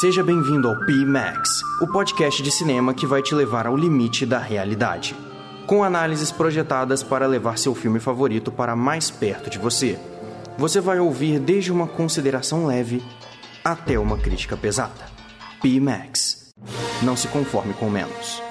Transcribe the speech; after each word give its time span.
Seja 0.00 0.22
bem-vindo 0.22 0.68
ao 0.68 0.78
P-Max, 0.86 1.60
o 1.78 1.86
podcast 1.86 2.42
de 2.42 2.50
cinema 2.50 2.94
que 2.94 3.06
vai 3.06 3.20
te 3.20 3.34
levar 3.34 3.66
ao 3.66 3.76
limite 3.76 4.24
da 4.24 4.38
realidade. 4.38 5.14
Com 5.66 5.84
análises 5.84 6.32
projetadas 6.32 7.02
para 7.02 7.26
levar 7.26 7.58
seu 7.58 7.74
filme 7.74 8.00
favorito 8.00 8.50
para 8.50 8.74
mais 8.74 9.10
perto 9.10 9.50
de 9.50 9.58
você. 9.58 9.98
Você 10.56 10.80
vai 10.80 10.98
ouvir 10.98 11.38
desde 11.38 11.70
uma 11.70 11.86
consideração 11.86 12.64
leve 12.64 13.02
até 13.62 13.98
uma 13.98 14.16
crítica 14.16 14.56
pesada. 14.56 15.06
P-Max. 15.60 16.54
Não 17.02 17.14
se 17.14 17.28
conforme 17.28 17.74
com 17.74 17.90
menos. 17.90 18.42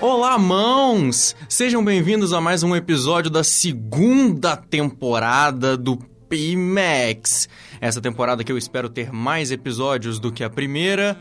Olá, 0.00 0.36
mãos! 0.36 1.36
Sejam 1.48 1.82
bem-vindos 1.84 2.32
a 2.32 2.40
mais 2.40 2.64
um 2.64 2.74
episódio 2.74 3.30
da 3.30 3.44
segunda 3.44 4.56
temporada 4.56 5.76
do 5.76 5.96
P-Max. 6.32 7.46
Essa 7.78 8.00
temporada 8.00 8.42
que 8.42 8.50
eu 8.50 8.56
espero 8.56 8.88
ter 8.88 9.12
mais 9.12 9.52
episódios 9.52 10.18
do 10.18 10.32
que 10.32 10.42
a 10.42 10.48
primeira, 10.48 11.14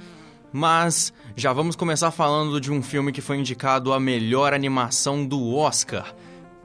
mas 0.53 1.11
já 1.35 1.51
vamos 1.51 1.75
começar 1.75 2.11
falando 2.11 2.61
de 2.61 2.71
um 2.71 2.81
filme 2.81 3.11
que 3.11 3.19
foi 3.19 3.37
indicado 3.37 3.91
a 3.91 3.99
melhor 3.99 4.53
animação 4.53 5.25
do 5.25 5.53
Oscar. 5.53 6.15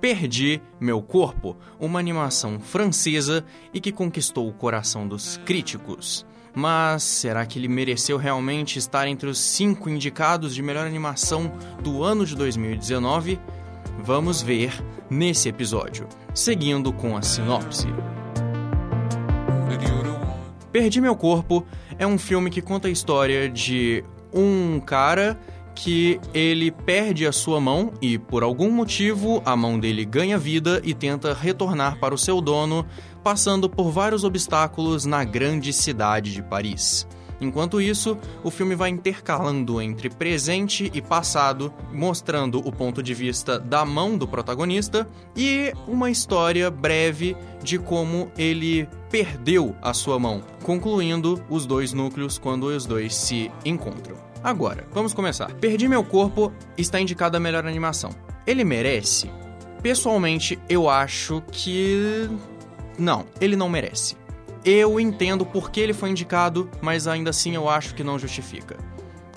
Perdi 0.01 0.62
Meu 0.79 1.02
Corpo, 1.02 1.57
uma 1.80 1.98
animação 1.98 2.61
francesa 2.61 3.45
e 3.74 3.80
que 3.80 3.91
conquistou 3.91 4.49
o 4.49 4.55
coração 4.55 5.09
dos 5.09 5.41
críticos. 5.45 6.24
Mas 6.55 7.02
será 7.02 7.45
que 7.45 7.59
ele 7.59 7.66
mereceu 7.66 8.16
realmente 8.16 8.79
estar 8.79 9.09
entre 9.09 9.29
os 9.29 9.41
cinco 9.41 9.91
indicados 9.91 10.55
de 10.55 10.63
melhor 10.63 10.87
animação 10.87 11.52
do 11.83 12.05
ano 12.05 12.24
de 12.24 12.37
2019? 12.37 13.41
Vamos 14.05 14.41
ver 14.41 14.73
nesse 15.10 15.49
episódio, 15.49 16.07
seguindo 16.33 16.93
com 16.93 17.16
a 17.16 17.23
sinopse. 17.23 17.88
Perdi 20.73 21.01
Meu 21.01 21.16
Corpo 21.16 21.65
é 21.98 22.07
um 22.07 22.19
filme 22.19 22.51
que 22.51 22.61
conta 22.61 22.88
a 22.88 22.91
história 22.91 23.49
de 23.49 24.04
um 24.32 24.79
cara 24.79 25.38
que 25.74 26.21
ele 26.35 26.71
perde 26.71 27.27
a 27.27 27.32
sua 27.32 27.60
mão 27.60 27.93
e, 28.01 28.18
por 28.18 28.43
algum 28.43 28.71
motivo, 28.71 29.43
a 29.45 29.57
mão 29.57 29.79
dele 29.79 30.04
ganha 30.04 30.38
vida 30.38 30.80
e 30.85 30.95
tenta 30.95 31.35
retornar 31.35 31.99
para 31.99 32.15
o 32.15 32.18
seu 32.18 32.41
dono, 32.41 32.85
passando 33.23 33.68
por 33.68 33.91
vários 33.91 34.24
obstáculos 34.24 35.04
na 35.04 35.24
grande 35.24 35.73
cidade 35.73 36.32
de 36.32 36.43
Paris. 36.43 37.07
Enquanto 37.40 37.80
isso, 37.80 38.16
o 38.42 38.51
filme 38.51 38.74
vai 38.74 38.90
intercalando 38.90 39.80
entre 39.80 40.09
presente 40.09 40.90
e 40.95 41.02
passado, 41.02 41.73
mostrando 41.92 42.59
o 42.66 42.73
ponto 42.73 43.02
de 43.02 43.12
vista 43.15 43.59
da 43.59 43.84
mão 43.84 44.16
do 44.16 44.26
protagonista 44.26 45.06
e 45.37 45.73
uma 45.87 46.10
história 46.10 46.70
breve 46.70 47.37
de 47.62 47.79
como 47.79 48.30
ele 48.38 48.88
perdeu 49.10 49.74
a 49.82 49.92
sua 49.92 50.18
mão, 50.18 50.42
concluindo 50.62 51.42
os 51.48 51.66
dois 51.66 51.92
núcleos 51.92 52.38
quando 52.38 52.64
os 52.64 52.87
dois 52.87 53.14
se 53.14 53.51
encontram. 53.64 54.16
Agora, 54.42 54.87
vamos 54.92 55.12
começar. 55.12 55.52
Perdi 55.54 55.88
Meu 55.88 56.04
Corpo 56.04 56.52
está 56.79 57.01
indicado 57.01 57.37
a 57.37 57.40
melhor 57.40 57.66
animação. 57.66 58.10
Ele 58.46 58.64
merece? 58.64 59.30
Pessoalmente, 59.82 60.59
eu 60.68 60.88
acho 60.88 61.42
que. 61.51 62.29
Não, 62.98 63.26
ele 63.40 63.57
não 63.57 63.68
merece. 63.68 64.16
Eu 64.69 64.99
entendo 64.99 65.47
por 65.47 65.71
que 65.71 65.78
ele 65.78 65.93
foi 65.93 66.11
indicado, 66.11 66.69
mas 66.83 67.06
ainda 67.06 67.31
assim 67.31 67.55
eu 67.55 67.69
acho 67.69 67.95
que 67.95 68.03
não 68.03 68.19
justifica. 68.19 68.77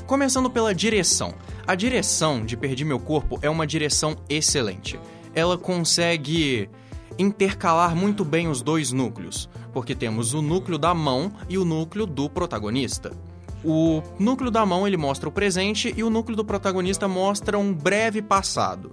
Começando 0.08 0.50
pela 0.50 0.74
direção. 0.74 1.36
A 1.68 1.76
direção 1.76 2.44
de 2.44 2.58
Perdi 2.58 2.84
Meu 2.84 3.00
Corpo 3.00 3.38
é 3.44 3.48
uma 3.48 3.68
direção 3.68 4.16
excelente. 4.28 5.00
Ela 5.36 5.56
consegue 5.56 6.68
intercalar 7.20 7.96
muito 7.96 8.26
bem 8.26 8.48
os 8.48 8.64
dois 8.64 8.92
núcleos, 8.92 9.48
porque 9.72 9.94
temos 9.94 10.34
o 10.34 10.42
núcleo 10.42 10.80
da 10.80 10.96
mão 10.96 11.32
e 11.48 11.60
o 11.60 11.66
núcleo 11.66 12.08
do 12.08 12.28
protagonista. 12.28 13.12
O 13.64 14.02
núcleo 14.18 14.50
da 14.50 14.66
mão 14.66 14.88
ele 14.88 14.98
mostra 14.98 15.30
o 15.30 15.32
presente 15.32 15.94
e 15.96 16.02
o 16.02 16.10
núcleo 16.10 16.36
do 16.36 16.44
protagonista 16.44 17.08
mostra 17.08 17.56
um 17.56 17.72
breve 17.72 18.20
passado. 18.20 18.90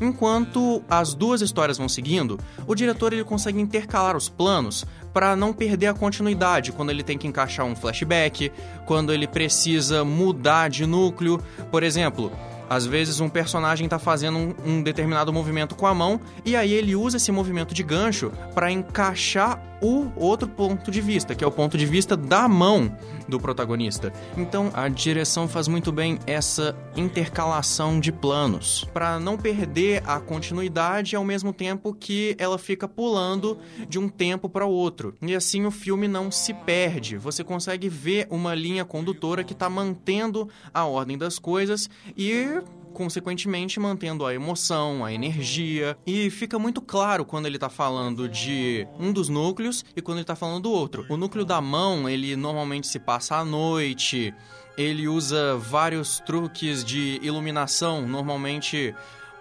Enquanto 0.00 0.82
as 0.88 1.14
duas 1.14 1.40
histórias 1.40 1.78
vão 1.78 1.88
seguindo, 1.88 2.38
o 2.66 2.74
diretor 2.74 3.12
ele 3.12 3.24
consegue 3.24 3.60
intercalar 3.60 4.16
os 4.16 4.28
planos 4.28 4.84
para 5.12 5.34
não 5.34 5.52
perder 5.52 5.86
a 5.86 5.94
continuidade 5.94 6.72
quando 6.72 6.90
ele 6.90 7.02
tem 7.02 7.16
que 7.16 7.26
encaixar 7.26 7.64
um 7.64 7.74
flashback, 7.74 8.52
quando 8.84 9.12
ele 9.12 9.26
precisa 9.26 10.04
mudar 10.04 10.68
de 10.68 10.84
núcleo. 10.84 11.40
Por 11.70 11.82
exemplo, 11.82 12.30
às 12.68 12.84
vezes 12.84 13.20
um 13.20 13.28
personagem 13.28 13.86
está 13.86 13.98
fazendo 13.98 14.36
um, 14.38 14.54
um, 14.64 14.82
determinado 14.82 15.32
movimento 15.32 15.74
com 15.74 15.86
a 15.86 15.94
mão 15.94 16.20
e 16.44 16.56
aí 16.56 16.72
ele 16.72 16.94
usa 16.94 17.16
esse 17.16 17.30
movimento 17.32 17.74
de 17.74 17.82
gancho 17.82 18.32
para 18.54 18.70
encaixar 18.70 19.62
o 19.80 20.10
outro 20.16 20.48
ponto 20.48 20.90
de 20.90 21.00
vista, 21.00 21.34
que 21.34 21.44
é 21.44 21.46
o 21.46 21.50
ponto 21.50 21.76
de 21.76 21.86
vista 21.86 22.16
da 22.16 22.48
mão 22.48 22.96
do 23.28 23.40
protagonista. 23.40 24.12
Então 24.36 24.70
a 24.72 24.88
direção 24.88 25.48
faz 25.48 25.68
muito 25.68 25.92
bem 25.92 26.18
essa 26.26 26.76
intercalação 26.96 27.98
de 28.00 28.12
planos 28.12 28.86
para 28.92 29.18
não 29.18 29.36
perder 29.36 30.02
a 30.06 30.20
continuidade 30.20 31.16
ao 31.16 31.24
mesmo 31.24 31.52
tempo 31.52 31.94
que 31.94 32.34
ela 32.38 32.58
fica 32.58 32.88
pulando 32.88 33.58
de 33.88 33.98
um 33.98 34.08
tempo 34.08 34.48
para 34.48 34.66
o 34.66 34.70
outro. 34.70 35.14
E 35.20 35.34
assim 35.34 35.66
o 35.66 35.70
filme 35.70 36.08
não 36.08 36.30
se 36.30 36.54
perde. 36.54 37.16
Você 37.16 37.42
consegue 37.42 37.88
ver 37.88 38.26
uma 38.30 38.54
linha 38.54 38.84
condutora 38.84 39.44
que 39.44 39.52
está 39.52 39.68
mantendo 39.68 40.48
a 40.72 40.84
ordem 40.84 41.18
das 41.18 41.38
coisas 41.38 41.90
e 42.16 42.60
consequentemente 42.96 43.78
mantendo 43.78 44.24
a 44.24 44.32
emoção, 44.32 45.04
a 45.04 45.12
energia. 45.12 45.98
E 46.06 46.30
fica 46.30 46.58
muito 46.58 46.80
claro 46.80 47.26
quando 47.26 47.44
ele 47.44 47.58
tá 47.58 47.68
falando 47.68 48.26
de 48.26 48.88
um 48.98 49.12
dos 49.12 49.28
núcleos 49.28 49.84
e 49.94 50.00
quando 50.00 50.16
ele 50.18 50.24
tá 50.24 50.34
falando 50.34 50.62
do 50.62 50.72
outro. 50.72 51.04
O 51.10 51.16
núcleo 51.16 51.44
da 51.44 51.60
mão, 51.60 52.08
ele 52.08 52.34
normalmente 52.36 52.86
se 52.86 52.98
passa 52.98 53.36
à 53.36 53.44
noite, 53.44 54.32
ele 54.78 55.06
usa 55.06 55.58
vários 55.58 56.20
truques 56.20 56.82
de 56.82 57.20
iluminação, 57.22 58.08
normalmente 58.08 58.94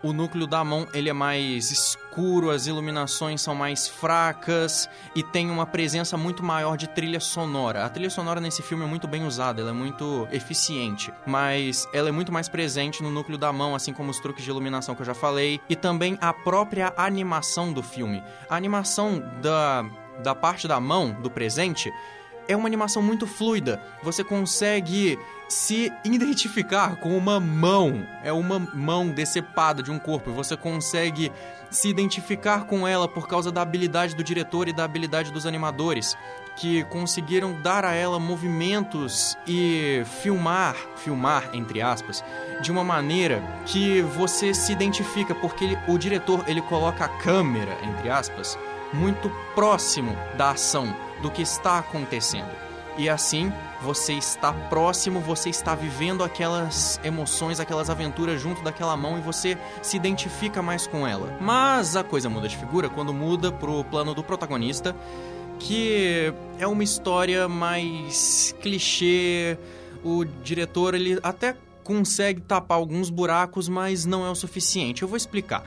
o 0.06 0.14
núcleo 0.14 0.46
da 0.46 0.64
mão 0.64 0.88
ele 0.94 1.10
é 1.10 1.14
mais 1.14 1.72
escuro, 1.72 2.52
as 2.52 2.68
iluminações 2.68 3.42
são 3.42 3.56
mais 3.56 3.88
fracas 3.88 4.88
e 5.16 5.24
tem 5.24 5.50
uma 5.50 5.66
presença 5.66 6.16
muito 6.16 6.44
maior 6.44 6.78
de 6.78 6.88
trilha 6.88 7.20
sonora. 7.20 7.84
A 7.84 7.90
trilha 7.90 8.12
sonora 8.12 8.40
nesse 8.40 8.62
filme 8.62 8.84
é 8.84 8.88
muito 8.88 9.08
bem 9.08 9.26
usada, 9.26 9.62
ela 9.62 9.72
é 9.72 9.74
muito 9.74 10.28
eficiente, 10.32 11.12
mas 11.26 11.90
ela 11.92 12.10
é 12.10 12.12
muito 12.12 12.32
mais 12.32 12.48
presente 12.48 13.02
no 13.02 13.10
núcleo 13.10 13.36
da 13.36 13.52
mão, 13.52 13.74
assim 13.74 13.94
como 13.94 14.12
os 14.12 14.20
truques 14.20 14.44
de 14.44 14.50
iluminação 14.52 14.94
que 14.94 15.02
eu 15.02 15.06
já 15.08 15.16
falei, 15.16 15.60
e 15.68 15.76
também 15.76 16.20
a 16.22 16.32
própria 16.32 16.94
animação 16.96 17.74
do 17.74 17.82
filme. 17.82 18.24
A 18.48 18.56
animação 18.56 19.24
da, 19.42 19.84
da 20.22 20.36
parte 20.36 20.68
da 20.68 20.80
mão, 20.80 21.14
do 21.20 21.32
presente, 21.32 21.92
é 22.48 22.56
uma 22.56 22.68
animação 22.68 23.02
muito 23.02 23.26
fluida. 23.28 23.82
Você 24.04 24.24
consegue 24.24 25.18
se 25.48 25.92
identificar 26.04 26.96
com 26.98 27.16
uma 27.18 27.40
mão. 27.40 28.06
É 28.24 28.32
uma 28.32 28.60
mão 28.60 29.10
decepada 29.10 29.84
de 29.84 29.92
um 29.92 30.00
corpo. 30.00 30.32
Você 30.32 30.58
consegue 30.58 31.32
se 31.70 31.90
identificar 31.90 32.66
com 32.66 32.88
ela 32.88 33.08
por 33.08 33.28
causa 33.28 33.52
da 33.52 33.62
habilidade 33.62 34.16
do 34.16 34.24
diretor 34.24 34.68
e 34.68 34.74
da 34.74 34.84
habilidade 34.84 35.32
dos 35.32 35.46
animadores, 35.46 36.16
que 36.56 36.84
conseguiram 36.86 37.60
dar 37.62 37.84
a 37.84 37.94
ela 37.94 38.20
movimentos 38.20 39.36
e 39.46 40.04
filmar, 40.22 40.76
filmar 40.96 41.50
entre 41.54 41.82
aspas, 41.82 42.24
de 42.62 42.72
uma 42.72 42.84
maneira 42.84 43.44
que 43.66 44.02
você 44.02 44.54
se 44.54 44.72
identifica, 44.72 45.36
porque 45.36 45.66
ele, 45.66 45.78
o 45.88 45.98
diretor 45.98 46.46
ele 46.48 46.62
coloca 46.62 47.04
a 47.04 47.10
câmera 47.10 47.78
entre 47.84 48.10
aspas 48.10 48.58
muito 48.94 49.30
próximo 49.54 50.16
da 50.38 50.52
ação 50.52 50.96
do 51.26 51.32
que 51.32 51.42
está 51.42 51.80
acontecendo. 51.80 52.52
E 53.00 53.10
assim, 53.10 53.52
você 53.82 54.14
está 54.14 54.54
próximo, 54.54 55.20
você 55.20 55.50
está 55.50 55.74
vivendo 55.74 56.24
aquelas 56.24 57.00
emoções, 57.04 57.60
aquelas 57.60 57.90
aventuras 57.90 58.40
junto 58.40 58.62
daquela 58.62 58.96
mão 58.96 59.18
e 59.18 59.22
você 59.22 59.58
se 59.82 59.98
identifica 59.98 60.62
mais 60.62 60.86
com 60.86 61.06
ela. 61.06 61.36
Mas 61.42 61.96
a 61.96 62.04
coisa 62.04 62.30
muda 62.30 62.48
de 62.48 62.56
figura 62.56 62.90
quando 62.90 63.12
muda 63.12 63.52
pro 63.52 63.84
plano 63.86 64.14
do 64.14 64.24
protagonista, 64.24 64.96
que 65.58 66.32
é 66.60 66.68
uma 66.68 66.84
história 66.84 67.50
mais 67.50 68.56
clichê. 68.62 69.58
O 70.04 70.24
diretor 70.24 70.94
ele 70.94 71.20
até 71.24 71.56
consegue 71.84 72.40
tapar 72.40 72.78
alguns 72.78 73.10
buracos, 73.10 73.68
mas 73.68 74.06
não 74.06 74.24
é 74.24 74.30
o 74.30 74.36
suficiente. 74.36 75.02
Eu 75.02 75.08
vou 75.08 75.18
explicar. 75.18 75.66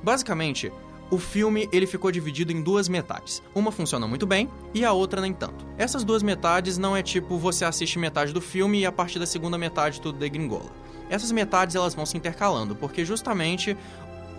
Basicamente, 0.00 0.72
o 1.12 1.18
filme 1.18 1.68
ele 1.70 1.86
ficou 1.86 2.10
dividido 2.10 2.52
em 2.52 2.62
duas 2.62 2.88
metades. 2.88 3.42
Uma 3.54 3.70
funciona 3.70 4.08
muito 4.08 4.26
bem 4.26 4.48
e 4.72 4.82
a 4.82 4.92
outra 4.92 5.20
nem 5.20 5.34
tanto. 5.34 5.66
Essas 5.76 6.04
duas 6.04 6.22
metades 6.22 6.78
não 6.78 6.96
é 6.96 7.02
tipo 7.02 7.36
você 7.36 7.66
assiste 7.66 7.98
metade 7.98 8.32
do 8.32 8.40
filme 8.40 8.80
e 8.80 8.86
a 8.86 8.90
partir 8.90 9.18
da 9.18 9.26
segunda 9.26 9.58
metade 9.58 10.00
tudo 10.00 10.18
degringola. 10.18 10.72
Essas 11.10 11.30
metades 11.30 11.76
elas 11.76 11.94
vão 11.94 12.06
se 12.06 12.16
intercalando, 12.16 12.74
porque 12.74 13.04
justamente 13.04 13.76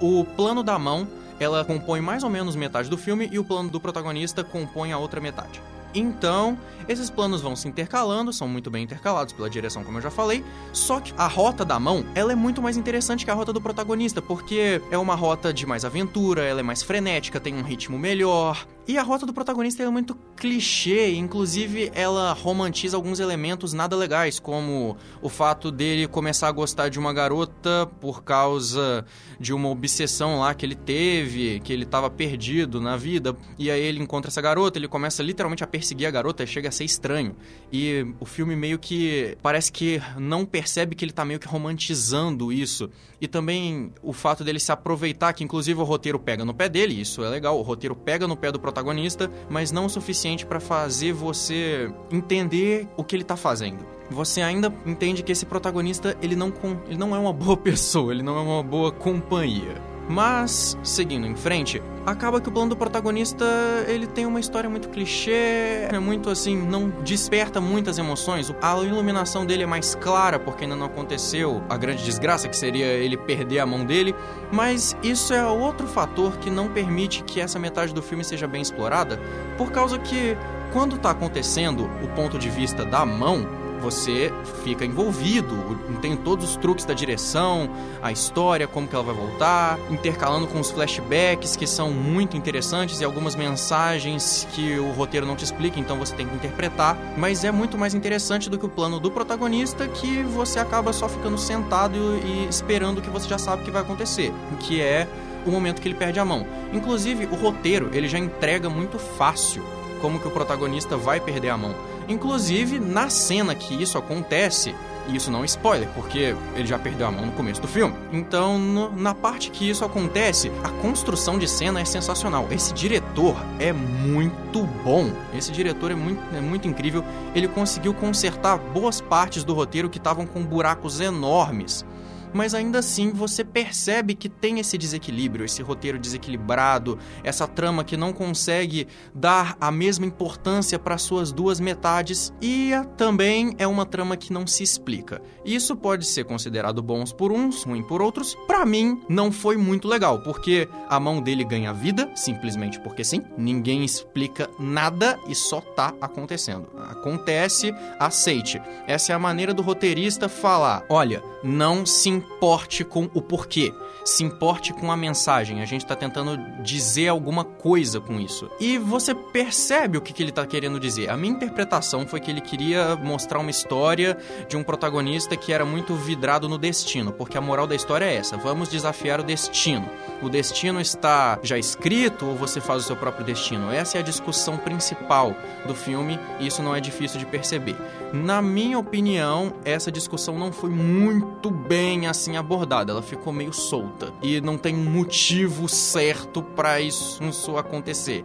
o 0.02 0.26
plano 0.36 0.64
da 0.64 0.80
mão 0.80 1.08
ela 1.40 1.64
compõe 1.64 2.02
mais 2.02 2.24
ou 2.24 2.30
menos 2.32 2.56
metade 2.56 2.90
do 2.90 2.98
filme 2.98 3.30
e 3.32 3.38
o 3.38 3.44
plano 3.44 3.70
do 3.70 3.80
protagonista 3.80 4.44
compõe 4.44 4.92
a 4.92 4.98
outra 4.98 5.22
metade. 5.22 5.62
Então, 5.94 6.58
esses 6.88 7.10
planos 7.10 7.42
vão 7.42 7.56
se 7.56 7.68
intercalando, 7.68 8.34
são 8.34 8.48
muito 8.48 8.70
bem 8.70 8.84
intercalados 8.84 9.34
pela 9.34 9.50
direção, 9.50 9.84
como 9.84 9.98
eu 9.98 10.02
já 10.02 10.12
falei. 10.12 10.44
Só 10.72 11.00
que 11.00 11.14
a 11.18 11.28
rota 11.28 11.64
da 11.64 11.80
mão, 11.80 12.06
ela 12.16 12.32
é 12.32 12.36
muito 12.36 12.62
mais 12.62 12.78
interessante 12.78 13.26
que 13.26 13.32
a 13.32 13.34
rota 13.34 13.54
do 13.54 13.62
protagonista, 13.62 14.22
porque 14.22 14.82
é 14.92 14.98
uma 14.98 15.16
rota 15.16 15.54
de 15.54 15.66
mais 15.66 15.86
aventura, 15.86 16.44
ela 16.44 16.60
é 16.60 16.64
mais 16.64 16.82
frenética, 16.82 17.40
tem 17.40 17.56
um 17.56 17.64
ritmo 17.64 17.98
melhor, 17.98 18.66
E 18.86 18.98
a 18.98 19.04
rota 19.04 19.26
do 19.26 19.34
protagonista 19.34 19.82
é 19.82 19.90
muito 19.90 20.14
clichê, 20.44 21.14
inclusive 21.14 21.90
ela 21.96 22.34
romantiza 22.34 22.98
alguns 22.98 23.22
elementos 23.22 23.72
nada 23.72 23.96
legais, 23.96 24.42
como 24.42 24.98
o 25.22 25.30
fato 25.30 25.72
dele 25.72 26.06
começar 26.06 26.50
a 26.50 26.52
gostar 26.52 26.90
de 26.90 27.00
uma 27.00 27.14
garota 27.14 27.90
por 28.02 28.26
causa 28.26 29.06
de 29.40 29.54
uma 29.54 29.70
obsessão 29.70 30.40
lá 30.40 30.54
que 30.54 30.66
ele 30.66 30.76
teve, 30.76 31.62
que 31.62 31.72
ele 31.72 31.84
estava 31.84 32.10
perdido 32.10 32.82
na 32.82 32.98
vida, 32.98 33.34
e 33.58 33.72
aí 33.72 33.82
ele 33.82 34.04
encontra 34.04 34.30
essa 34.30 34.42
garota, 34.42 34.78
ele 34.78 34.90
começa 34.90 35.24
literalmente 35.24 35.64
a 35.64 35.68
perseguir 35.68 36.08
a 36.08 36.12
garota, 36.12 36.46
chega 36.46 36.68
a 36.68 36.72
ser 36.74 36.84
estranho. 36.84 37.38
E 37.72 38.06
o 38.20 38.26
filme 38.26 38.54
meio 38.54 38.78
que 38.78 39.38
parece 39.42 39.72
que 39.72 40.02
não 40.18 40.46
percebe 40.46 40.94
que 40.94 41.06
ele 41.06 41.12
está 41.12 41.24
meio 41.24 41.40
que 41.40 41.48
romantizando 41.48 42.52
isso. 42.52 42.90
E 43.22 43.30
também 43.30 43.94
o 44.02 44.12
fato 44.12 44.44
dele 44.44 44.60
se 44.60 44.74
aproveitar, 44.74 45.32
que 45.32 45.46
inclusive 45.46 45.80
o 45.80 45.86
roteiro 45.86 46.20
pega 46.20 46.44
no 46.44 46.54
pé 46.54 46.68
dele, 46.68 47.00
isso 47.00 47.24
é 47.24 47.30
legal, 47.30 47.58
o 47.58 47.62
roteiro 47.62 47.96
pega 47.96 48.28
no 48.28 48.36
pé 48.36 48.52
do 48.52 48.60
protagonista, 48.60 49.32
mas 49.50 49.72
não 49.72 49.86
o 49.86 49.90
suficiente 49.90 50.33
para 50.46 50.60
fazer 50.60 51.14
você 51.14 51.92
entender 52.12 52.88
o 52.98 53.04
que 53.04 53.16
ele 53.16 53.24
tá 53.24 53.38
fazendo. 53.38 53.86
Você 54.10 54.42
ainda 54.42 54.74
entende 54.86 55.24
que 55.24 55.32
esse 55.32 55.46
protagonista, 55.46 56.18
ele 56.22 56.36
não, 56.36 56.52
ele 56.88 56.98
não 56.98 57.16
é 57.16 57.20
uma 57.20 57.34
boa 57.34 57.56
pessoa, 57.58 58.12
ele 58.12 58.24
não 58.24 58.38
é 58.38 58.42
uma 58.42 58.64
boa 58.64 58.92
companhia. 58.92 59.93
Mas, 60.08 60.78
seguindo 60.84 61.26
em 61.26 61.36
frente, 61.36 61.82
acaba 62.06 62.42
que 62.42 62.50
o 62.50 62.52
plano 62.52 62.70
do 62.70 62.76
protagonista, 62.76 63.46
ele 63.88 64.06
tem 64.06 64.26
uma 64.26 64.40
história 64.40 64.70
muito 64.70 64.90
clichê, 64.90 65.88
é 65.90 66.00
muito 66.00 66.30
assim, 66.30 66.58
não 66.58 66.90
desperta 67.04 67.62
muitas 67.62 67.98
emoções. 67.98 68.54
A 68.62 68.78
iluminação 68.80 69.46
dele 69.46 69.64
é 69.64 69.66
mais 69.66 69.96
clara 69.96 70.38
porque 70.38 70.66
ainda 70.66 70.76
não 70.76 70.88
aconteceu 70.88 71.64
a 71.70 71.78
grande 71.78 72.04
desgraça 72.04 72.50
que 72.50 72.58
seria 72.58 72.86
ele 72.86 73.16
perder 73.16 73.60
a 73.60 73.66
mão 73.66 73.86
dele, 73.86 74.14
mas 74.52 74.96
isso 75.02 75.34
é 75.34 75.46
outro 75.46 75.88
fator 75.88 76.38
que 76.38 76.50
não 76.50 76.68
permite 76.68 77.24
que 77.24 77.40
essa 77.40 77.58
metade 77.58 77.94
do 77.94 78.02
filme 78.02 78.24
seja 78.24 78.48
bem 78.48 78.62
explorada, 78.62 79.20
por 79.58 79.72
causa 79.72 79.98
que 79.98 80.38
quando 80.74 80.98
tá 80.98 81.12
acontecendo 81.12 81.90
o 82.04 82.08
ponto 82.10 82.38
de 82.38 82.50
vista 82.50 82.84
da 82.84 83.06
mão, 83.06 83.48
você 83.84 84.32
fica 84.64 84.86
envolvido, 84.86 85.78
tem 86.02 86.16
todos 86.16 86.52
os 86.52 86.56
truques 86.56 86.86
da 86.86 86.94
direção, 86.94 87.70
a 88.02 88.14
história, 88.14 88.66
como 88.66 88.88
que 88.88 88.96
ela 88.96 89.04
vai 89.04 89.14
voltar, 89.14 89.78
intercalando 89.92 90.48
com 90.48 90.60
os 90.60 90.72
flashbacks 90.72 91.58
que 91.58 91.68
são 91.68 91.92
muito 91.92 92.38
interessantes 92.38 93.02
e 93.02 93.04
algumas 93.04 93.36
mensagens 93.36 94.48
que 94.54 94.80
o 94.80 94.92
roteiro 94.92 95.26
não 95.26 95.36
te 95.36 95.44
explica, 95.44 95.80
então 95.80 95.98
você 96.00 96.16
tem 96.16 96.26
que 96.26 96.34
interpretar, 96.34 96.98
mas 97.18 97.44
é 97.44 97.52
muito 97.52 97.78
mais 97.78 97.94
interessante 97.94 98.50
do 98.50 98.58
que 98.58 98.66
o 98.66 98.70
plano 98.70 99.02
do 99.02 99.12
protagonista 99.12 99.86
que 99.86 100.24
você 100.24 100.60
acaba 100.60 100.94
só 100.94 101.10
ficando 101.10 101.38
sentado 101.38 101.98
e 102.26 102.48
esperando 102.48 103.00
o 103.00 103.02
que 103.02 103.10
você 103.10 103.28
já 103.28 103.38
sabe 103.38 103.64
que 103.64 103.72
vai 103.72 103.82
acontecer, 103.82 104.32
que 104.62 104.82
é 104.82 105.08
o 105.46 105.52
momento 105.52 105.82
que 105.82 105.88
ele 105.90 105.96
perde 105.96 106.22
a 106.22 106.26
mão. 106.26 106.48
Inclusive, 106.72 107.26
o 107.26 107.36
roteiro, 107.36 107.90
ele 107.92 108.08
já 108.08 108.18
entrega 108.18 108.70
muito 108.70 108.98
fácil 108.98 109.62
como 110.02 110.20
que 110.20 110.28
o 110.28 110.32
protagonista 110.32 110.98
vai 110.98 111.20
perder 111.20 111.50
a 111.50 111.58
mão. 111.58 111.74
Inclusive, 112.08 112.80
na 112.80 113.10
cena 113.10 113.56
que 113.56 113.82
isso 113.82 113.98
acontece, 113.98 114.76
e 115.08 115.16
isso 115.16 115.30
não 115.30 115.44
é 115.44 115.46
spoiler, 115.46 115.90
porque 115.96 116.36
ele 116.56 116.66
já 116.66 116.80
perdeu 116.80 117.08
a 117.08 117.12
mão 117.12 117.26
no 117.26 117.32
começo 117.34 117.62
do 117.62 117.68
filme. 117.68 117.94
Então, 118.12 118.58
no, 118.58 118.92
na 118.96 119.14
parte 119.14 119.52
que 119.52 119.70
isso 119.70 119.84
acontece, 119.84 120.52
a 120.64 120.70
construção 120.82 121.38
de 121.38 121.48
cena 121.48 121.82
é 121.82 121.86
sensacional. 121.86 122.48
Esse 122.52 122.74
diretor 122.74 123.36
é 123.60 123.74
muito 123.74 124.64
bom. 124.84 125.12
Esse 125.36 125.52
diretor 125.52 125.92
é 125.92 125.96
muito, 125.96 126.22
é 126.36 126.42
muito 126.42 126.68
incrível. 126.68 127.04
Ele 127.36 127.48
conseguiu 127.48 127.94
consertar 127.94 128.58
boas 128.58 129.02
partes 129.02 129.44
do 129.44 129.54
roteiro 129.54 129.90
que 129.90 129.98
estavam 129.98 130.26
com 130.26 130.44
buracos 130.44 131.00
enormes 131.00 131.86
mas 132.34 132.54
ainda 132.54 132.80
assim 132.80 133.12
você 133.12 133.44
percebe 133.44 134.16
que 134.16 134.30
tem 134.30 134.60
esse 134.60 134.78
desequilíbrio, 134.78 135.46
esse 135.46 135.62
roteiro 135.62 136.00
desequilibrado, 136.00 136.98
essa 137.24 137.48
trama 137.48 137.84
que 137.84 137.98
não 137.98 138.14
consegue 138.14 138.88
dar 139.14 139.56
a 139.60 139.72
mesma 139.72 140.06
importância 140.06 140.80
para 140.80 140.98
suas 140.98 141.32
duas 141.32 141.60
metades 141.60 142.34
e 142.42 142.72
também 142.98 143.54
é 143.58 143.68
uma 143.68 143.86
trama 143.86 144.18
que 144.18 144.34
não 144.34 144.48
se 144.48 144.64
explica. 144.64 145.22
Isso 145.46 145.76
pode 145.76 146.06
ser 146.06 146.24
considerado 146.24 146.82
bons 146.82 147.12
por 147.12 147.32
uns, 147.32 147.64
ruim 147.64 147.84
por 147.84 148.02
outros. 148.02 148.36
Para 148.48 148.66
mim 148.66 149.02
não 149.08 149.32
foi 149.32 149.58
muito 149.58 149.88
legal, 149.88 150.20
porque 150.22 150.68
a 150.90 151.00
mão 151.00 151.22
dele 151.22 151.44
ganha 151.44 151.74
vida 151.74 152.10
simplesmente 152.16 152.80
porque 152.80 153.04
sim, 153.04 153.22
ninguém 153.38 153.84
explica 153.84 154.50
nada 154.60 155.20
e 155.28 155.36
só 155.36 155.62
tá 155.62 155.94
acontecendo. 156.02 156.68
Acontece, 156.90 157.74
aceite. 158.00 158.62
Essa 158.88 159.12
é 159.12 159.16
a 159.16 159.20
maneira 159.20 159.54
do 159.54 159.62
roteirista 159.62 160.30
falar: 160.30 160.86
"Olha, 160.90 161.22
não 161.44 161.86
se 161.86 162.10
importe 162.24 162.84
com 162.84 163.10
o 163.14 163.22
porquê, 163.22 163.74
se 164.06 164.24
importe 164.24 164.74
com 164.74 164.92
a 164.92 164.98
mensagem. 164.98 165.62
A 165.62 165.66
gente 165.66 165.84
está 165.84 165.96
tentando 165.96 166.38
dizer 166.62 167.10
alguma 167.10 167.44
coisa 167.44 168.00
com 168.00 168.20
isso. 168.20 168.50
E 168.60 168.78
você 168.78 169.14
percebe 169.14 169.98
o 169.98 170.02
que, 170.02 170.14
que 170.14 170.24
ele 170.24 170.30
está 170.30 170.46
querendo 170.46 170.80
dizer. 170.80 171.10
A 171.10 171.18
minha 171.18 171.34
interpretação 171.34 172.08
foi 172.08 172.20
que 172.20 172.32
ele 172.32 172.42
queria 172.42 172.96
mostrar 172.96 173.40
uma 173.40 173.52
história 173.52 174.18
de 174.48 174.58
um 174.58 174.64
protagonista 174.64 175.36
que 175.36 175.54
era 175.54 175.66
muito 175.66 175.96
vidrado 175.96 176.50
no 176.50 176.58
destino, 176.58 177.12
porque 177.12 177.38
a 177.38 177.42
moral 177.42 177.68
da 177.68 177.76
história 177.76 178.06
é 178.06 178.16
essa: 178.16 178.38
vamos 178.38 178.70
desafiar 178.70 179.20
o 179.20 179.24
destino. 179.24 179.90
O 180.22 180.30
destino 180.30 180.80
está 180.80 181.40
já 181.44 181.58
escrito 181.58 182.26
ou 182.26 182.36
você 182.36 182.62
faz 182.62 182.84
o 182.84 182.88
seu 182.88 182.96
próprio 182.96 183.26
destino? 183.26 183.72
Essa 183.72 183.98
é 183.98 184.02
a 184.02 184.04
discussão 184.04 184.58
principal 184.58 185.36
do 185.66 185.76
filme 185.76 186.20
e 186.40 186.48
isso 186.48 186.62
não 186.62 186.76
é 186.76 186.80
difícil 186.80 187.20
de 187.20 187.26
perceber. 187.26 187.76
Na 188.14 188.42
minha 188.42 188.78
opinião, 188.78 189.54
essa 189.66 189.92
discussão 189.92 190.38
não 190.38 190.52
foi 190.52 190.70
muito 190.70 191.50
bem 191.50 192.06
assim 192.14 192.38
abordada, 192.38 192.92
ela 192.92 193.02
ficou 193.02 193.34
meio 193.34 193.52
solta 193.52 194.14
e 194.22 194.40
não 194.40 194.58
tem 194.58 194.76
um 194.76 194.90
motivo 194.90 195.68
certo 195.68 196.42
para 196.42 196.80
isso, 196.80 197.22
isso 197.24 197.58
acontecer. 197.58 198.24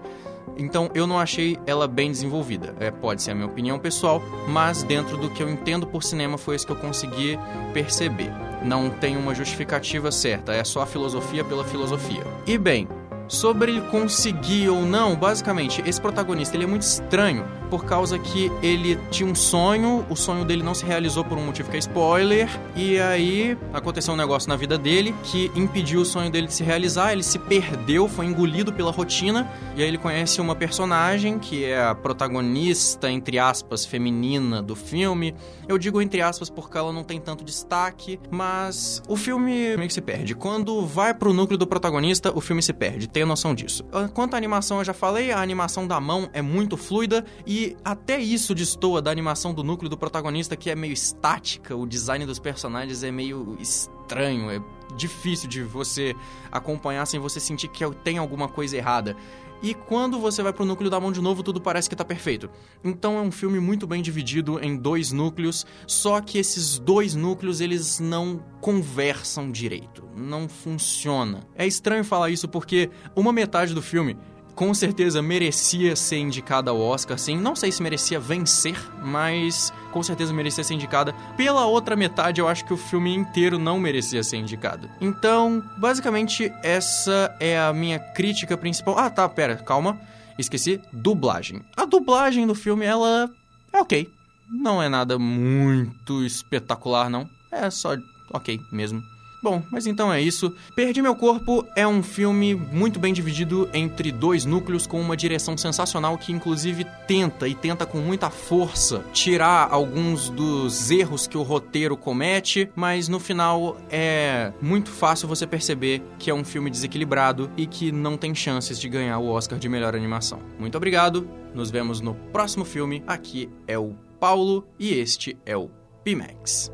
Então 0.56 0.90
eu 0.94 1.06
não 1.06 1.19
achei 1.19 1.58
ela 1.67 1.88
bem 1.88 2.11
desenvolvida. 2.11 2.75
É, 2.79 2.90
pode 2.90 3.23
ser 3.23 3.31
a 3.31 3.35
minha 3.35 3.46
opinião 3.46 3.79
pessoal, 3.79 4.23
mas 4.46 4.82
dentro 4.82 5.17
do 5.17 5.31
que 5.31 5.43
eu 5.43 5.49
entendo 5.49 5.87
por 5.87 6.02
cinema 6.02 6.37
foi 6.37 6.56
isso 6.56 6.67
que 6.67 6.73
eu 6.73 6.76
consegui 6.76 7.38
perceber. 7.73 8.32
Não 8.62 8.90
tem 8.90 9.17
uma 9.17 9.35
justificativa 9.35 10.11
certa, 10.11 10.52
é 10.52 10.64
só 10.64 10.82
a 10.82 10.87
filosofia 10.87 11.44
pela 11.44 11.64
filosofia. 11.64 12.25
E 12.44 12.58
bem, 12.58 12.88
sobre 13.29 13.70
ele 13.70 13.81
conseguir 13.82 14.69
ou 14.69 14.84
não, 14.84 15.14
basicamente, 15.14 15.82
esse 15.87 16.00
protagonista 16.00 16.56
ele 16.56 16.64
é 16.64 16.67
muito 16.67 16.82
estranho 16.82 17.44
por 17.70 17.85
causa 17.85 18.19
que 18.19 18.50
ele 18.62 18.99
tinha 19.11 19.29
um 19.29 19.35
sonho, 19.35 20.05
o 20.09 20.17
sonho 20.17 20.44
dele 20.44 20.62
não 20.62 20.75
se 20.75 20.85
realizou 20.85 21.25
por 21.25 21.38
um 21.38 21.47
motivo 21.47 21.70
que 21.70 21.76
é 21.76 21.79
spoiler, 21.79 22.49
e 22.75 22.99
aí 22.99 23.56
aconteceu 23.73 24.15
um 24.15 24.17
negócio 24.17 24.49
na 24.49 24.56
vida 24.56 24.79
dele 24.79 25.15
que 25.25 25.50
impediu 25.55 26.00
o 26.00 26.05
sonho 26.05 26.31
dele 26.31 26.47
de 26.47 26.55
se 26.55 26.62
realizar, 26.62 27.12
ele 27.12 27.23
se 27.23 27.38
perdeu, 27.38 28.09
foi 28.09 28.26
engolido 28.26 28.73
pela 28.73 28.91
rotina, 28.91 29.50
e 29.76 29.82
aí 29.82 29.88
ele 29.88 29.99
conhece 29.99 30.41
uma 30.41 30.55
personagem 30.55 31.38
que 31.38 31.65
é 31.65 31.82
a 31.82 31.94
protagonista, 31.94 33.11
entre 33.11 33.38
aspas, 33.38 33.85
feminina 33.85 34.63
do 34.63 34.75
filme. 34.75 35.34
Eu 35.69 35.79
digo 35.79 36.01
entre 36.01 36.22
aspas 36.22 36.48
porque 36.48 36.79
ela 36.79 36.93
não 36.93 37.05
tem 37.05 37.20
tanto 37.20 37.44
destaque, 37.44 38.19
mas 38.31 39.03
o 39.08 39.17
filme 39.17 39.77
meio 39.77 39.89
que 39.89 39.94
se 39.94 40.01
perde. 40.01 40.34
Quando 40.34 40.87
vai 40.87 41.13
pro 41.13 41.32
núcleo 41.32 41.58
do 41.58 41.67
protagonista, 41.67 42.32
o 42.34 42.41
filme 42.41 42.63
se 42.63 42.72
perde, 42.72 43.08
tenha 43.08 43.27
noção 43.27 43.55
disso. 43.55 43.84
Quanto 44.15 44.34
à 44.34 44.37
animação, 44.37 44.79
eu 44.79 44.84
já 44.84 44.94
falei, 44.94 45.31
a 45.31 45.41
animação 45.41 45.87
da 45.87 46.01
mão 46.01 46.29
é 46.32 46.41
muito 46.41 46.77
fluida 46.77 47.25
e 47.46 47.57
e 47.58 47.77
até 47.84 48.20
isso 48.20 48.55
destoa 48.55 49.03
da 49.03 49.10
animação 49.10 49.53
do 49.53 49.65
núcleo 49.65 49.91
do 49.91 49.98
protagonista, 49.98 50.55
que 50.55 50.70
é 50.70 50.77
meio 50.77 50.93
estática, 50.93 51.74
o 51.74 51.88
design 51.88 52.24
dos 52.24 52.38
personagens 52.38 53.03
é 53.03 53.10
meio 53.10 53.56
estranho, 53.58 54.48
é 54.48 54.62
difícil 54.96 55.48
de 55.48 55.65
você 55.65 56.15
acompanhar 56.53 57.05
sem 57.05 57.19
você 57.19 57.41
sentir 57.41 57.67
que 57.67 57.84
tem 58.05 58.17
alguma 58.17 58.48
coisa 58.48 58.77
errada. 58.77 59.17
E 59.60 59.74
quando 59.74 60.20
você 60.20 60.41
vai 60.41 60.53
pro 60.53 60.65
núcleo 60.65 60.88
da 60.88 61.00
mão 61.00 61.10
de 61.10 61.20
novo, 61.20 61.43
tudo 61.43 61.60
parece 61.60 61.91
que 61.91 61.96
tá 61.96 62.05
perfeito. 62.05 62.48
Então 62.84 63.19
é 63.19 63.20
um 63.20 63.32
filme 63.32 63.58
muito 63.58 63.88
bem 63.88 64.00
dividido 64.00 64.60
em 64.60 64.77
dois 64.77 65.10
núcleos, 65.10 65.67
só 65.84 66.20
que 66.20 66.38
esses 66.38 66.79
dois 66.79 67.17
núcleos 67.17 67.60
eles 67.60 67.98
não 67.98 68.41
conversam 68.60 69.50
direito, 69.50 70.08
não 70.17 70.48
funciona. 70.48 71.41
É 71.56 71.67
estranho 71.67 72.05
falar 72.05 72.31
isso 72.31 72.46
porque 72.46 72.88
uma 73.17 73.32
metade 73.32 73.74
do 73.74 73.82
filme 73.82 74.17
com 74.58 74.74
certeza 74.74 75.22
merecia 75.22 75.94
ser 75.94 76.19
indicada 76.19 76.72
ao 76.72 76.81
Oscar, 76.81 77.17
sim. 77.17 77.38
Não 77.38 77.55
sei 77.55 77.70
se 77.70 77.81
merecia 77.81 78.19
vencer, 78.19 78.77
mas 79.00 79.72
com 79.93 80.03
certeza 80.03 80.34
merecia 80.34 80.65
ser 80.65 80.74
indicada. 80.74 81.12
Pela 81.36 81.65
outra 81.67 81.94
metade, 81.94 82.41
eu 82.41 82.48
acho 82.48 82.65
que 82.65 82.72
o 82.72 82.77
filme 82.77 83.15
inteiro 83.15 83.56
não 83.56 83.79
merecia 83.79 84.20
ser 84.24 84.38
indicado. 84.38 84.91
Então, 85.00 85.62
basicamente, 85.77 86.53
essa 86.60 87.32
é 87.38 87.56
a 87.56 87.72
minha 87.72 88.00
crítica 88.00 88.56
principal. 88.56 88.98
Ah, 88.98 89.08
tá, 89.08 89.29
pera, 89.29 89.55
calma. 89.58 89.96
Esqueci. 90.36 90.81
Dublagem. 90.93 91.62
A 91.77 91.84
dublagem 91.84 92.44
do 92.44 92.55
filme, 92.56 92.84
ela 92.84 93.31
é 93.72 93.81
ok. 93.81 94.12
Não 94.50 94.82
é 94.82 94.88
nada 94.88 95.20
muito 95.20 96.24
espetacular, 96.24 97.08
não. 97.08 97.31
É 97.53 97.70
só 97.70 97.91
ok 98.32 98.60
mesmo. 98.72 99.05
Bom, 99.42 99.62
mas 99.70 99.86
então 99.86 100.12
é 100.12 100.20
isso. 100.20 100.52
Perdi 100.74 101.00
Meu 101.00 101.14
Corpo 101.14 101.64
é 101.76 101.86
um 101.86 102.02
filme 102.02 102.54
muito 102.54 102.98
bem 102.98 103.12
dividido 103.12 103.68
entre 103.72 104.10
dois 104.10 104.44
núcleos 104.44 104.86
com 104.86 105.00
uma 105.00 105.16
direção 105.16 105.56
sensacional 105.56 106.18
que 106.18 106.32
inclusive 106.32 106.84
tenta 107.06 107.46
e 107.46 107.54
tenta 107.54 107.86
com 107.86 107.98
muita 107.98 108.30
força 108.30 109.04
tirar 109.12 109.68
alguns 109.70 110.28
dos 110.28 110.90
erros 110.90 111.26
que 111.26 111.38
o 111.38 111.42
roteiro 111.42 111.96
comete, 111.96 112.70
mas 112.74 113.08
no 113.08 113.20
final 113.20 113.76
é 113.90 114.52
muito 114.60 114.90
fácil 114.90 115.28
você 115.28 115.46
perceber 115.46 116.02
que 116.18 116.30
é 116.30 116.34
um 116.34 116.44
filme 116.44 116.70
desequilibrado 116.70 117.50
e 117.56 117.66
que 117.66 117.92
não 117.92 118.16
tem 118.16 118.34
chances 118.34 118.78
de 118.78 118.88
ganhar 118.88 119.18
o 119.18 119.28
Oscar 119.28 119.58
de 119.58 119.68
melhor 119.68 119.94
animação. 119.94 120.40
Muito 120.58 120.76
obrigado. 120.76 121.28
Nos 121.54 121.70
vemos 121.70 122.00
no 122.00 122.14
próximo 122.14 122.64
filme. 122.64 123.02
Aqui 123.06 123.48
é 123.66 123.78
o 123.78 123.94
Paulo 124.20 124.66
e 124.78 124.94
este 124.94 125.36
é 125.46 125.56
o 125.56 125.70
Pimax. 126.04 126.70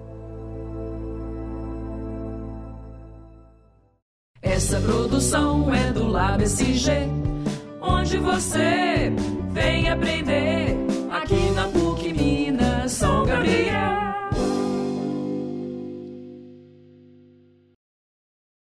Essa 4.54 4.80
produção 4.80 5.74
é 5.74 5.92
do 5.92 6.06
Lab 6.06 6.40
SG, 6.44 7.10
onde 7.80 8.18
você 8.18 9.12
vem 9.52 9.88
aprender. 9.90 10.53